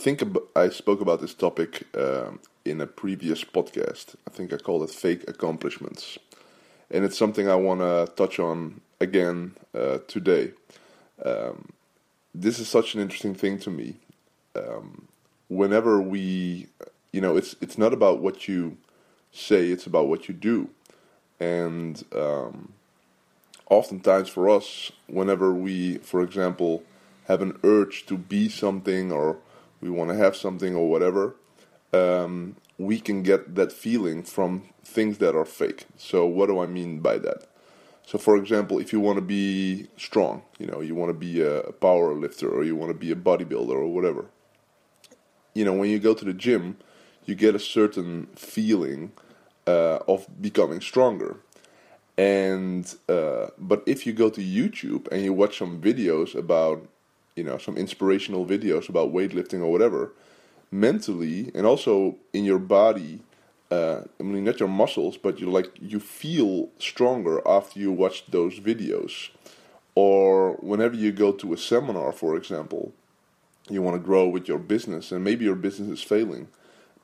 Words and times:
think 0.00 0.22
ab- 0.22 0.42
I 0.56 0.70
spoke 0.70 1.00
about 1.00 1.20
this 1.20 1.34
topic 1.34 1.86
um, 1.96 2.40
in 2.64 2.80
a 2.80 2.86
previous 2.86 3.44
podcast. 3.44 4.16
I 4.26 4.30
think 4.30 4.52
I 4.52 4.56
called 4.56 4.82
it 4.82 4.90
fake 4.90 5.28
accomplishments, 5.28 6.18
and 6.90 7.04
it's 7.04 7.18
something 7.18 7.48
I 7.48 7.56
want 7.56 7.80
to 7.80 8.12
touch 8.16 8.38
on 8.40 8.80
again 9.00 9.56
uh, 9.74 9.98
today. 10.08 10.52
Um, 11.24 11.68
this 12.34 12.58
is 12.58 12.68
such 12.68 12.94
an 12.94 13.00
interesting 13.00 13.34
thing 13.34 13.58
to 13.60 13.70
me. 13.70 13.96
Um, 14.56 15.08
whenever 15.48 16.00
we, 16.00 16.68
you 17.12 17.20
know, 17.20 17.36
it's 17.36 17.54
it's 17.60 17.76
not 17.76 17.92
about 17.92 18.20
what 18.20 18.48
you 18.48 18.78
say; 19.32 19.68
it's 19.68 19.86
about 19.86 20.08
what 20.08 20.28
you 20.28 20.34
do, 20.34 20.70
and 21.38 22.02
um, 22.16 22.72
oftentimes 23.68 24.30
for 24.30 24.48
us, 24.48 24.92
whenever 25.08 25.52
we, 25.52 25.98
for 25.98 26.22
example, 26.22 26.82
have 27.28 27.42
an 27.42 27.58
urge 27.62 28.06
to 28.06 28.16
be 28.16 28.48
something 28.48 29.12
or 29.12 29.38
we 29.80 29.90
want 29.90 30.10
to 30.10 30.16
have 30.16 30.36
something 30.36 30.74
or 30.74 30.88
whatever, 30.88 31.36
um, 31.92 32.56
we 32.78 33.00
can 33.00 33.22
get 33.22 33.54
that 33.54 33.72
feeling 33.72 34.22
from 34.22 34.64
things 34.84 35.18
that 35.18 35.34
are 35.34 35.44
fake. 35.44 35.86
So, 35.96 36.26
what 36.26 36.46
do 36.46 36.60
I 36.60 36.66
mean 36.66 37.00
by 37.00 37.18
that? 37.18 37.46
So, 38.06 38.18
for 38.18 38.36
example, 38.36 38.78
if 38.78 38.92
you 38.92 39.00
want 39.00 39.16
to 39.16 39.22
be 39.22 39.88
strong, 39.96 40.42
you 40.58 40.66
know, 40.66 40.80
you 40.80 40.94
want 40.94 41.10
to 41.10 41.18
be 41.18 41.42
a 41.42 41.72
power 41.72 42.12
lifter 42.14 42.48
or 42.48 42.64
you 42.64 42.74
want 42.74 42.90
to 42.90 42.98
be 42.98 43.12
a 43.12 43.16
bodybuilder 43.16 43.70
or 43.70 43.86
whatever, 43.86 44.26
you 45.54 45.64
know, 45.64 45.72
when 45.72 45.90
you 45.90 45.98
go 45.98 46.14
to 46.14 46.24
the 46.24 46.32
gym, 46.32 46.76
you 47.24 47.34
get 47.34 47.54
a 47.54 47.60
certain 47.60 48.26
feeling 48.34 49.12
uh, 49.66 49.98
of 50.08 50.26
becoming 50.40 50.80
stronger. 50.80 51.36
And 52.18 52.92
uh, 53.08 53.48
but 53.58 53.82
if 53.86 54.06
you 54.06 54.12
go 54.12 54.28
to 54.30 54.40
YouTube 54.40 55.08
and 55.12 55.22
you 55.22 55.32
watch 55.32 55.58
some 55.58 55.80
videos 55.80 56.34
about 56.34 56.86
you 57.36 57.44
know 57.44 57.58
some 57.58 57.76
inspirational 57.76 58.44
videos 58.46 58.88
about 58.88 59.12
weightlifting 59.12 59.60
or 59.60 59.70
whatever 59.70 60.12
mentally 60.70 61.50
and 61.54 61.66
also 61.66 62.16
in 62.32 62.44
your 62.44 62.58
body 62.58 63.20
uh, 63.70 64.02
I 64.18 64.22
mean 64.22 64.44
not 64.44 64.60
your 64.60 64.68
muscles 64.68 65.16
but 65.16 65.38
you 65.38 65.50
like 65.50 65.70
you 65.80 66.00
feel 66.00 66.68
stronger 66.78 67.46
after 67.46 67.78
you 67.78 67.92
watch 67.92 68.26
those 68.26 68.58
videos. 68.58 69.30
Or 69.94 70.54
whenever 70.54 70.94
you 70.94 71.12
go 71.12 71.32
to 71.32 71.52
a 71.52 71.58
seminar 71.58 72.12
for 72.12 72.36
example 72.36 72.92
you 73.68 73.82
want 73.82 73.94
to 73.96 74.04
grow 74.04 74.26
with 74.28 74.48
your 74.48 74.58
business 74.58 75.12
and 75.12 75.22
maybe 75.22 75.44
your 75.44 75.54
business 75.54 75.88
is 75.88 76.02
failing 76.02 76.48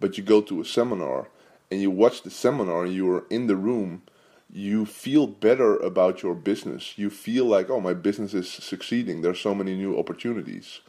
but 0.00 0.16
you 0.16 0.24
go 0.24 0.40
to 0.42 0.60
a 0.60 0.64
seminar 0.64 1.28
and 1.70 1.80
you 1.80 1.90
watch 1.90 2.22
the 2.22 2.30
seminar 2.30 2.84
and 2.84 2.94
you 2.94 3.10
are 3.12 3.24
in 3.28 3.46
the 3.46 3.56
room 3.56 4.02
you 4.52 4.86
feel 4.86 5.26
better 5.26 5.76
about 5.76 6.22
your 6.22 6.34
business. 6.34 6.96
You 6.96 7.10
feel 7.10 7.44
like, 7.44 7.68
oh, 7.70 7.80
my 7.80 7.94
business 7.94 8.34
is 8.34 8.50
succeeding. 8.50 9.22
There's 9.22 9.40
so 9.40 9.54
many 9.54 9.74
new 9.74 9.98
opportunities, 9.98 10.80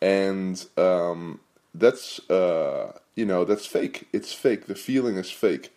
and 0.00 0.64
um, 0.76 1.40
that's 1.74 2.18
uh, 2.30 2.98
you 3.16 3.24
know 3.24 3.44
that's 3.44 3.66
fake. 3.66 4.08
It's 4.12 4.32
fake. 4.32 4.66
The 4.66 4.74
feeling 4.74 5.16
is 5.16 5.30
fake. 5.30 5.74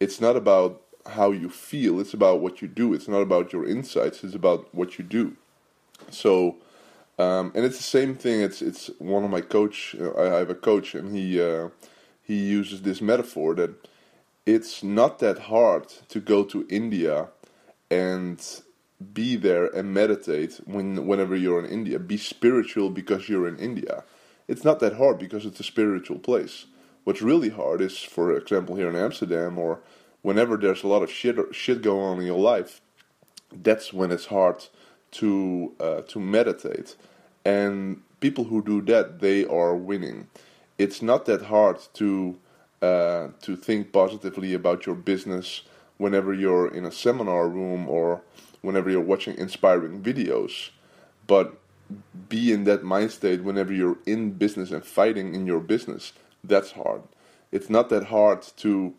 It's 0.00 0.20
not 0.20 0.36
about 0.36 0.80
how 1.06 1.32
you 1.32 1.50
feel. 1.50 2.00
It's 2.00 2.14
about 2.14 2.40
what 2.40 2.62
you 2.62 2.68
do. 2.68 2.94
It's 2.94 3.08
not 3.08 3.20
about 3.20 3.52
your 3.52 3.66
insights. 3.66 4.24
It's 4.24 4.34
about 4.34 4.74
what 4.74 4.98
you 4.98 5.04
do. 5.04 5.36
So, 6.10 6.56
um, 7.18 7.52
and 7.54 7.64
it's 7.64 7.76
the 7.76 7.82
same 7.82 8.14
thing. 8.14 8.40
It's 8.40 8.62
it's 8.62 8.90
one 8.98 9.24
of 9.24 9.30
my 9.30 9.42
coach. 9.42 9.94
I 10.18 10.24
have 10.24 10.50
a 10.50 10.54
coach, 10.54 10.94
and 10.94 11.14
he 11.14 11.40
uh, 11.40 11.68
he 12.22 12.36
uses 12.36 12.82
this 12.82 13.02
metaphor 13.02 13.54
that 13.56 13.86
it's 14.46 14.82
not 14.82 15.18
that 15.20 15.38
hard 15.38 15.88
to 16.08 16.20
go 16.20 16.44
to 16.44 16.66
India 16.68 17.28
and 17.90 18.62
be 19.12 19.36
there 19.36 19.66
and 19.66 19.92
meditate 19.92 20.60
when 20.64 21.06
whenever 21.06 21.34
you're 21.34 21.64
in 21.64 21.70
India. 21.70 21.98
Be 21.98 22.16
spiritual 22.16 22.90
because 22.90 23.28
you're 23.28 23.48
in 23.48 23.58
India. 23.58 24.04
It's 24.46 24.64
not 24.64 24.80
that 24.80 24.96
hard 24.96 25.18
because 25.18 25.46
it's 25.46 25.60
a 25.60 25.64
spiritual 25.64 26.18
place. 26.18 26.66
What's 27.04 27.22
really 27.22 27.50
hard 27.50 27.80
is, 27.80 27.98
for 27.98 28.36
example, 28.36 28.76
here 28.76 28.88
in 28.88 28.96
Amsterdam 28.96 29.58
or 29.58 29.80
whenever 30.22 30.56
there's 30.56 30.82
a 30.82 30.88
lot 30.88 31.02
of 31.02 31.10
shit 31.10 31.36
shit 31.54 31.82
going 31.82 32.04
on 32.04 32.18
in 32.18 32.26
your 32.26 32.38
life. 32.38 32.80
That's 33.52 33.92
when 33.92 34.10
it's 34.10 34.26
hard 34.26 34.66
to 35.12 35.72
uh, 35.80 36.00
to 36.02 36.20
meditate, 36.20 36.96
and 37.44 38.02
people 38.20 38.44
who 38.44 38.62
do 38.62 38.82
that 38.82 39.20
they 39.20 39.44
are 39.44 39.74
winning. 39.74 40.28
It's 40.76 41.00
not 41.02 41.26
that 41.26 41.42
hard 41.42 41.78
to 41.94 42.36
uh, 42.84 43.30
to 43.40 43.56
think 43.56 43.92
positively 43.92 44.52
about 44.54 44.84
your 44.86 44.94
business 44.94 45.62
whenever 45.96 46.34
you're 46.34 46.68
in 46.78 46.84
a 46.84 46.92
seminar 46.92 47.48
room 47.48 47.88
or 47.88 48.22
whenever 48.60 48.90
you're 48.90 49.00
watching 49.12 49.36
inspiring 49.38 50.02
videos. 50.02 50.70
But 51.26 51.58
be 52.28 52.52
in 52.52 52.64
that 52.64 52.82
mind 52.82 53.10
state 53.10 53.42
whenever 53.42 53.72
you're 53.72 53.98
in 54.06 54.32
business 54.32 54.70
and 54.70 54.84
fighting 54.84 55.34
in 55.34 55.46
your 55.46 55.60
business. 55.60 56.12
That's 56.42 56.72
hard. 56.72 57.02
It's 57.52 57.70
not 57.70 57.88
that 57.90 58.04
hard 58.04 58.42
to 58.58 58.94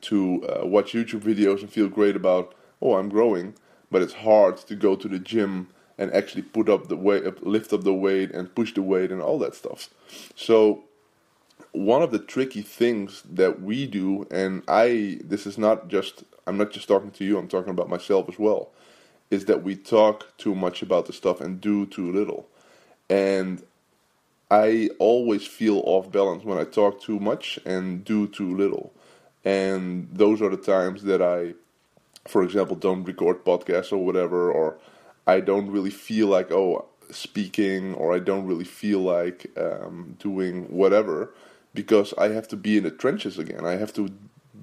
to 0.00 0.44
uh, 0.48 0.66
watch 0.66 0.92
YouTube 0.92 1.22
videos 1.22 1.60
and 1.60 1.70
feel 1.70 1.88
great 1.88 2.16
about 2.16 2.54
oh 2.82 2.94
I'm 2.94 3.08
growing, 3.08 3.54
but 3.90 4.02
it's 4.02 4.14
hard 4.14 4.56
to 4.68 4.74
go 4.74 4.96
to 4.96 5.08
the 5.08 5.20
gym 5.20 5.68
and 5.98 6.12
actually 6.12 6.42
put 6.42 6.68
up 6.68 6.88
the 6.88 6.96
weight, 6.96 7.46
lift 7.46 7.72
up 7.72 7.84
the 7.84 7.94
weight, 7.94 8.30
and 8.32 8.52
push 8.54 8.74
the 8.74 8.82
weight 8.82 9.12
and 9.12 9.22
all 9.22 9.38
that 9.38 9.54
stuff. 9.54 9.90
So 10.34 10.84
one 11.74 12.02
of 12.02 12.12
the 12.12 12.20
tricky 12.20 12.62
things 12.62 13.22
that 13.28 13.60
we 13.60 13.86
do, 13.86 14.28
and 14.30 14.62
I, 14.68 15.18
this 15.24 15.44
is 15.44 15.58
not 15.58 15.88
just, 15.88 16.22
I'm 16.46 16.56
not 16.56 16.70
just 16.70 16.86
talking 16.86 17.10
to 17.10 17.24
you, 17.24 17.36
I'm 17.36 17.48
talking 17.48 17.70
about 17.70 17.88
myself 17.88 18.28
as 18.28 18.38
well, 18.38 18.70
is 19.28 19.46
that 19.46 19.64
we 19.64 19.74
talk 19.74 20.36
too 20.38 20.54
much 20.54 20.82
about 20.82 21.06
the 21.06 21.12
stuff 21.12 21.40
and 21.40 21.60
do 21.60 21.84
too 21.86 22.12
little. 22.12 22.46
And 23.10 23.60
I 24.52 24.90
always 25.00 25.48
feel 25.48 25.82
off 25.84 26.12
balance 26.12 26.44
when 26.44 26.58
I 26.58 26.64
talk 26.64 27.00
too 27.00 27.18
much 27.18 27.58
and 27.66 28.04
do 28.04 28.28
too 28.28 28.56
little. 28.56 28.92
And 29.44 30.08
those 30.12 30.40
are 30.40 30.50
the 30.50 30.56
times 30.56 31.02
that 31.02 31.20
I, 31.20 31.54
for 32.28 32.44
example, 32.44 32.76
don't 32.76 33.02
record 33.02 33.44
podcasts 33.44 33.92
or 33.92 33.98
whatever, 33.98 34.50
or 34.52 34.78
I 35.26 35.40
don't 35.40 35.68
really 35.68 35.90
feel 35.90 36.28
like, 36.28 36.52
oh, 36.52 36.86
speaking, 37.10 37.94
or 37.94 38.14
I 38.14 38.20
don't 38.20 38.46
really 38.46 38.64
feel 38.64 39.00
like 39.00 39.50
um, 39.58 40.16
doing 40.20 40.66
whatever 40.70 41.34
because 41.74 42.14
I 42.16 42.28
have 42.28 42.48
to 42.48 42.56
be 42.56 42.78
in 42.78 42.84
the 42.84 42.90
trenches 42.90 43.38
again. 43.38 43.66
I 43.66 43.72
have 43.76 43.92
to 43.94 44.10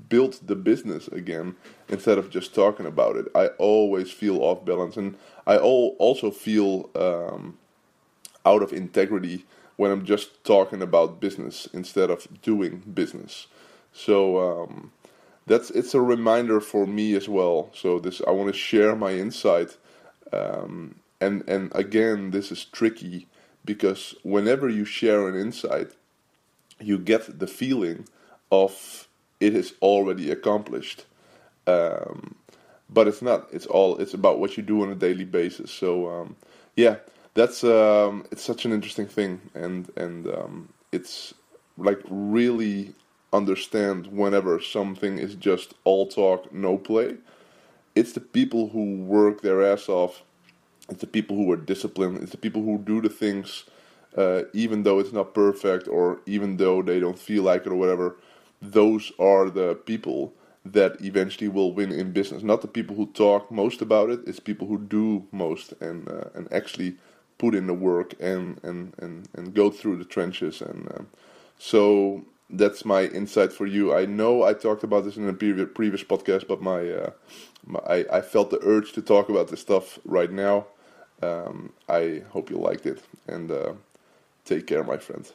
build 0.10 0.40
the 0.46 0.56
business 0.56 1.08
again 1.10 1.56
instead 1.90 2.18
of 2.18 2.30
just 2.30 2.56
talking 2.56 2.86
about 2.86 3.16
it. 3.16 3.28
I 3.36 3.48
always 3.58 4.12
feel 4.12 4.42
off 4.42 4.66
balance, 4.66 4.98
and 4.98 5.18
I 5.46 5.58
also 5.58 6.32
feel 6.32 6.90
um, 6.96 7.58
out 8.46 8.64
of 8.64 8.74
integrity 8.74 9.46
when 9.78 9.92
I'm 9.92 10.06
just 10.06 10.44
talking 10.44 10.82
about 10.82 11.20
business 11.20 11.68
instead 11.74 12.10
of 12.10 12.28
doing 12.42 12.84
business. 12.94 13.48
So 13.94 14.64
um, 14.64 14.92
that's 15.48 15.72
it's 15.72 15.94
a 15.94 16.02
reminder 16.02 16.62
for 16.62 16.88
me 16.88 17.16
as 17.16 17.28
well. 17.28 17.70
So 17.74 18.00
this 18.00 18.22
I 18.28 18.32
want 18.32 18.54
to 18.54 18.58
share 18.58 18.96
my 18.96 19.14
insight, 19.14 19.78
um, 20.32 20.96
and 21.20 21.44
and 21.48 21.72
again 21.76 22.32
this 22.32 22.52
is 22.52 22.66
tricky 22.66 23.28
because 23.66 24.16
whenever 24.24 24.70
you 24.70 24.86
share 24.86 25.28
an 25.28 25.40
insight 25.40 25.92
you 26.84 26.98
get 26.98 27.40
the 27.40 27.48
feeling 27.48 28.08
of 28.52 29.08
it 29.40 29.56
is 29.56 29.74
already 29.82 30.32
accomplished. 30.32 31.06
Um, 31.68 32.36
but 32.90 33.08
it's 33.08 33.22
not. 33.22 33.48
It's 33.52 33.66
all. 33.66 33.98
It's 33.98 34.14
about 34.14 34.40
what 34.40 34.58
you 34.58 34.64
do 34.64 34.84
on 34.84 34.90
a 34.90 34.96
daily 34.96 35.26
basis. 35.26 35.72
So 35.72 36.10
um, 36.10 36.36
yeah, 36.76 36.98
that's 37.34 37.64
um, 37.64 38.26
it's 38.32 38.44
such 38.44 38.66
an 38.66 38.74
interesting 38.74 39.08
thing, 39.08 39.40
and 39.54 39.90
and 39.96 40.28
um, 40.28 40.70
it's 40.92 41.34
like 41.78 42.00
really 42.10 42.94
understand 43.34 44.08
whenever 44.08 44.60
something 44.62 45.18
is 45.18 45.36
just 45.36 45.74
all 45.86 46.08
talk, 46.08 46.54
no 46.54 46.78
play. 46.78 47.16
It's 47.96 48.12
the 48.14 48.20
people 48.20 48.70
who 48.70 48.98
work 48.98 49.42
their 49.42 49.64
ass 49.64 49.88
off. 49.88 50.24
It's 50.90 51.02
the 51.02 51.08
people 51.08 51.38
who 51.38 51.50
are 51.52 51.58
disciplined. 51.58 52.22
It's 52.22 52.32
the 52.32 52.38
people 52.38 52.62
who 52.62 52.78
do 52.78 53.02
the 53.02 53.10
things 53.10 53.64
uh, 54.18 54.44
even 54.54 54.84
though 54.84 55.00
it's 55.00 55.14
not 55.14 55.34
perfect 55.34 55.88
or 55.88 56.22
even 56.26 56.58
though 56.58 56.82
they 56.82 57.00
don't 57.00 57.20
feel 57.20 57.44
like 57.44 57.62
it 57.66 57.72
or 57.72 57.76
whatever, 57.76 58.18
those 58.62 59.12
are 59.20 59.50
the 59.50 59.76
people 59.76 60.34
that 60.66 61.02
eventually 61.02 61.48
will 61.48 61.74
win 61.74 61.92
in 61.92 62.12
business. 62.12 62.44
Not 62.44 62.62
the 62.62 62.68
people 62.68 62.96
who 62.96 63.08
talk 63.08 63.52
most 63.52 63.82
about 63.82 64.10
it; 64.10 64.22
it's 64.28 64.40
people 64.40 64.68
who 64.68 64.78
do 64.78 65.28
most 65.32 65.74
and 65.82 66.08
uh, 66.10 66.26
and 66.36 66.52
actually 66.52 66.96
put 67.38 67.56
in 67.56 67.68
the 67.68 67.74
work 67.74 68.14
and 68.20 68.60
and 68.64 68.94
and, 69.00 69.28
and 69.34 69.54
go 69.54 69.70
through 69.70 69.98
the 69.98 70.06
trenches. 70.06 70.62
And 70.62 70.88
uh, 70.92 71.04
so 71.58 72.24
that's 72.50 72.86
my 72.86 73.06
insight 73.06 73.54
for 73.54 73.66
you. 73.66 73.94
I 73.96 74.06
know 74.06 74.44
I 74.44 74.54
talked 74.54 74.84
about 74.84 75.06
this 75.06 75.18
in 75.18 75.28
a 75.28 75.34
previous 75.34 76.04
podcast, 76.04 76.48
but 76.48 76.62
my, 76.62 76.90
uh, 76.90 77.12
my 77.66 77.80
I, 77.80 78.18
I 78.18 78.22
felt 78.22 78.50
the 78.52 78.60
urge 78.62 78.92
to 78.94 79.02
talk 79.02 79.30
about 79.30 79.48
this 79.48 79.62
stuff 79.62 79.98
right 80.06 80.32
now. 80.32 80.68
Um, 81.24 81.72
I 81.88 82.24
hope 82.32 82.50
you 82.50 82.58
liked 82.58 82.86
it 82.86 83.02
and. 83.28 83.50
Uh, 83.52 83.74
Take 84.52 84.68
care, 84.68 84.84
my 84.84 84.98
friend. 84.98 85.26